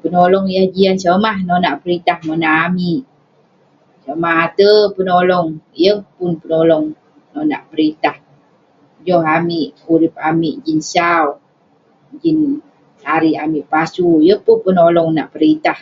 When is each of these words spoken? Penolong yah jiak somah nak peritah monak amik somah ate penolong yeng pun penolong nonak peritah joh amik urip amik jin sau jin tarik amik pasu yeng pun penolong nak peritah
Penolong 0.00 0.46
yah 0.54 0.66
jiak 0.74 0.96
somah 1.02 1.38
nak 1.64 1.74
peritah 1.82 2.18
monak 2.26 2.54
amik 2.66 3.02
somah 4.04 4.36
ate 4.46 4.70
penolong 4.96 5.48
yeng 5.82 6.00
pun 6.14 6.30
penolong 6.40 6.86
nonak 7.34 7.62
peritah 7.70 8.16
joh 9.04 9.22
amik 9.36 9.68
urip 9.92 10.14
amik 10.30 10.54
jin 10.64 10.80
sau 10.92 11.24
jin 12.22 12.38
tarik 13.02 13.36
amik 13.44 13.64
pasu 13.72 14.08
yeng 14.26 14.42
pun 14.46 14.56
penolong 14.64 15.10
nak 15.14 15.28
peritah 15.32 15.78